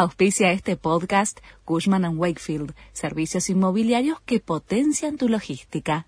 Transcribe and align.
Auspicia 0.00 0.52
este 0.52 0.76
podcast 0.76 1.40
Cushman⁇ 1.64 2.02
Wakefield, 2.16 2.72
servicios 2.92 3.50
inmobiliarios 3.50 4.20
que 4.20 4.38
potencian 4.38 5.16
tu 5.16 5.28
logística. 5.28 6.06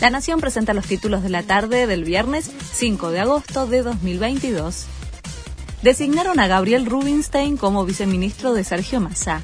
La 0.00 0.08
Nación 0.08 0.40
presenta 0.40 0.72
los 0.72 0.86
títulos 0.86 1.22
de 1.22 1.28
la 1.28 1.42
tarde 1.42 1.86
del 1.86 2.04
viernes 2.04 2.50
5 2.72 3.10
de 3.10 3.20
agosto 3.20 3.66
de 3.66 3.82
2022. 3.82 4.86
Designaron 5.82 6.40
a 6.40 6.46
Gabriel 6.46 6.86
Rubinstein 6.86 7.58
como 7.58 7.84
viceministro 7.84 8.54
de 8.54 8.64
Sergio 8.64 8.98
Massa. 8.98 9.42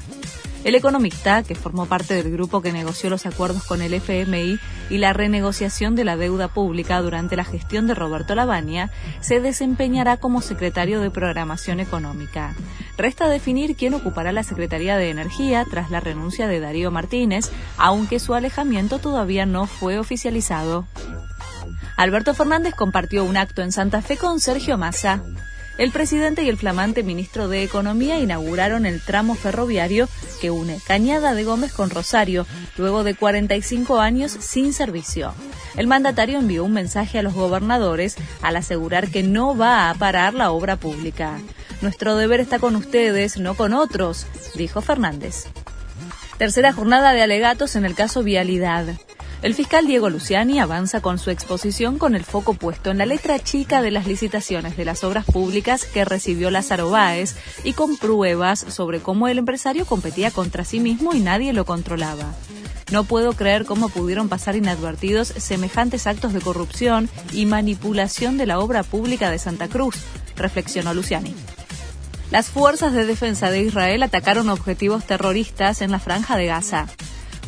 El 0.69 0.75
economista, 0.75 1.41
que 1.41 1.55
formó 1.55 1.87
parte 1.87 2.13
del 2.13 2.31
grupo 2.31 2.61
que 2.61 2.71
negoció 2.71 3.09
los 3.09 3.25
acuerdos 3.25 3.63
con 3.63 3.81
el 3.81 3.91
FMI 3.91 4.59
y 4.91 4.97
la 4.99 5.13
renegociación 5.13 5.95
de 5.95 6.03
la 6.03 6.15
deuda 6.15 6.49
pública 6.49 7.01
durante 7.01 7.35
la 7.35 7.43
gestión 7.43 7.87
de 7.87 7.95
Roberto 7.95 8.35
Lavagna, 8.35 8.91
se 9.19 9.41
desempeñará 9.41 10.17
como 10.17 10.43
secretario 10.43 11.01
de 11.01 11.09
Programación 11.09 11.79
Económica. 11.79 12.53
Resta 12.99 13.27
definir 13.27 13.75
quién 13.77 13.95
ocupará 13.95 14.31
la 14.31 14.43
Secretaría 14.43 14.95
de 14.95 15.09
Energía 15.09 15.65
tras 15.67 15.89
la 15.89 16.01
renuncia 16.01 16.47
de 16.47 16.59
Darío 16.59 16.91
Martínez, 16.91 17.49
aunque 17.77 18.19
su 18.19 18.35
alejamiento 18.35 18.99
todavía 18.99 19.47
no 19.47 19.65
fue 19.65 19.97
oficializado. 19.97 20.85
Alberto 21.97 22.35
Fernández 22.35 22.75
compartió 22.75 23.23
un 23.23 23.37
acto 23.37 23.63
en 23.63 23.71
Santa 23.71 24.03
Fe 24.03 24.17
con 24.17 24.39
Sergio 24.39 24.77
Massa. 24.77 25.23
El 25.79 25.91
presidente 25.91 26.43
y 26.43 26.49
el 26.49 26.57
flamante 26.57 27.03
ministro 27.03 27.47
de 27.47 27.63
Economía 27.63 28.19
inauguraron 28.19 28.85
el 28.85 29.01
tramo 29.01 29.33
ferroviario 29.33 30.09
que 30.41 30.51
une 30.51 30.77
Cañada 30.85 31.33
de 31.33 31.45
Gómez 31.45 31.71
con 31.71 31.89
Rosario, 31.89 32.45
luego 32.75 33.05
de 33.05 33.15
45 33.15 34.01
años 34.01 34.35
sin 34.41 34.73
servicio. 34.73 35.33
El 35.77 35.87
mandatario 35.87 36.37
envió 36.37 36.65
un 36.65 36.73
mensaje 36.73 37.17
a 37.17 37.23
los 37.23 37.33
gobernadores 37.33 38.17
al 38.41 38.57
asegurar 38.57 39.09
que 39.09 39.23
no 39.23 39.55
va 39.55 39.89
a 39.89 39.93
parar 39.93 40.33
la 40.33 40.51
obra 40.51 40.75
pública. 40.75 41.39
Nuestro 41.81 42.17
deber 42.17 42.41
está 42.41 42.59
con 42.59 42.75
ustedes, 42.75 43.37
no 43.37 43.55
con 43.55 43.73
otros, 43.73 44.27
dijo 44.55 44.81
Fernández. 44.81 45.45
Tercera 46.37 46.73
jornada 46.73 47.13
de 47.13 47.21
alegatos 47.21 47.77
en 47.77 47.85
el 47.85 47.95
caso 47.95 48.21
Vialidad. 48.21 48.85
El 49.41 49.53
fiscal 49.53 49.87
Diego 49.87 50.09
Luciani 50.09 50.59
avanza 50.59 50.99
con 50.99 51.17
su 51.17 51.29
exposición 51.29 51.97
con 51.97 52.13
el 52.13 52.25
foco 52.25 52.55
puesto 52.55 52.91
en 52.91 52.97
la 52.97 53.05
letra 53.05 53.39
chica 53.39 53.81
de 53.81 53.89
las 53.89 54.05
licitaciones 54.05 54.75
de 54.75 54.83
las 54.83 55.05
obras 55.05 55.23
públicas 55.23 55.85
que 55.85 56.03
recibió 56.03 56.51
Lázaro 56.51 56.89
Báez 56.89 57.37
y 57.63 57.71
con 57.71 57.95
pruebas 57.95 58.59
sobre 58.59 58.99
cómo 58.99 59.29
el 59.29 59.37
empresario 59.37 59.85
competía 59.85 60.29
contra 60.31 60.65
sí 60.65 60.81
mismo 60.81 61.13
y 61.13 61.21
nadie 61.21 61.53
lo 61.53 61.63
controlaba. 61.63 62.33
No 62.91 63.05
puedo 63.05 63.31
creer 63.31 63.63
cómo 63.63 63.87
pudieron 63.87 64.27
pasar 64.27 64.57
inadvertidos 64.57 65.29
semejantes 65.29 66.05
actos 66.05 66.33
de 66.33 66.41
corrupción 66.41 67.09
y 67.31 67.45
manipulación 67.45 68.37
de 68.37 68.45
la 68.45 68.59
obra 68.59 68.83
pública 68.83 69.31
de 69.31 69.39
Santa 69.39 69.69
Cruz, 69.69 69.95
reflexionó 70.35 70.93
Luciani. 70.93 71.33
Las 72.29 72.47
fuerzas 72.49 72.91
de 72.91 73.05
defensa 73.05 73.49
de 73.51 73.61
Israel 73.61 74.03
atacaron 74.03 74.49
objetivos 74.49 75.05
terroristas 75.05 75.81
en 75.81 75.91
la 75.91 75.99
franja 75.99 76.35
de 76.35 76.47
Gaza 76.47 76.87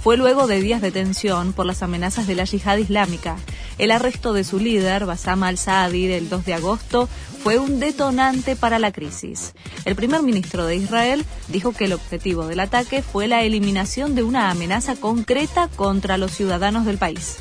fue 0.04 0.18
luego 0.18 0.48
de 0.48 0.62
días 0.62 0.82
de 0.82 0.92
tensión 0.92 1.54
por 1.54 1.66
las 1.66 1.84
amenazas 1.84 2.26
de 2.26 2.36
la 2.36 2.46
yihad 2.46 2.78
islámica. 2.78 3.38
El 3.78 3.92
arresto 3.92 4.34
de 4.34 4.44
su 4.44 4.60
líder, 4.60 5.06
Bassam 5.06 5.44
al-Saadir, 5.44 6.12
el 6.12 6.28
2 6.28 6.46
de 6.46 6.54
agosto, 6.56 7.08
fue 7.44 7.60
un 7.60 7.80
detonante 7.80 8.56
para 8.56 8.80
la 8.80 8.92
crisis. 8.92 9.54
El 9.86 9.96
primer 9.96 10.24
ministro 10.24 10.66
de 10.66 10.76
Israel 10.76 11.26
dijo 11.50 11.72
que 11.72 11.86
el 11.86 11.94
objetivo 11.94 12.48
del 12.48 12.60
ataque 12.60 13.04
fue 13.04 13.28
la 13.28 13.44
eliminación 13.44 14.16
de 14.16 14.24
una 14.24 14.50
amenaza 14.50 14.96
concreta 14.96 15.68
contra 15.76 16.18
los 16.18 16.32
ciudadanos 16.32 16.86
del 16.86 16.98
país. 16.98 17.38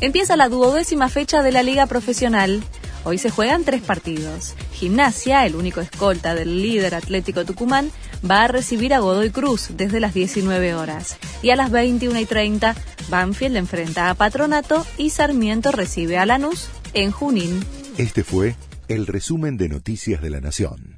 Empieza 0.00 0.36
la 0.36 0.48
duodécima 0.48 1.08
fecha 1.08 1.42
de 1.42 1.52
la 1.52 1.62
Liga 1.62 1.86
Profesional. 1.86 2.62
Hoy 3.04 3.18
se 3.18 3.30
juegan 3.30 3.64
tres 3.64 3.82
partidos. 3.82 4.54
Gimnasia, 4.82 5.46
el 5.46 5.54
único 5.54 5.80
escolta 5.80 6.34
del 6.34 6.60
líder 6.60 6.96
Atlético 6.96 7.44
Tucumán, 7.44 7.92
va 8.28 8.42
a 8.42 8.48
recibir 8.48 8.92
a 8.94 8.98
Godoy 8.98 9.30
Cruz 9.30 9.68
desde 9.76 10.00
las 10.00 10.12
19 10.12 10.74
horas. 10.74 11.18
Y 11.40 11.50
a 11.50 11.56
las 11.56 11.70
21 11.70 12.18
y 12.18 12.24
30, 12.24 12.74
Banfield 13.08 13.58
enfrenta 13.58 14.10
a 14.10 14.14
Patronato 14.14 14.84
y 14.98 15.10
Sarmiento 15.10 15.70
recibe 15.70 16.18
a 16.18 16.26
Lanús 16.26 16.66
en 16.94 17.12
Junín. 17.12 17.64
Este 17.96 18.24
fue 18.24 18.56
el 18.88 19.06
resumen 19.06 19.56
de 19.56 19.68
Noticias 19.68 20.20
de 20.20 20.30
la 20.30 20.40
Nación. 20.40 20.91